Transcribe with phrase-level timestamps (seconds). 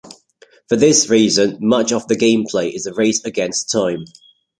[0.67, 4.05] For this reason, much of the gameplay is a race-against-time.